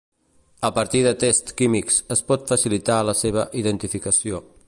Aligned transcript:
A 0.69 0.69
partir 0.77 1.01
de 1.07 1.11
tests 1.23 1.53
químics 1.59 1.99
es 2.17 2.25
pot 2.31 2.49
facilitar 2.53 2.97
la 3.11 3.17
seva 3.23 3.47
identificació. 3.65 4.43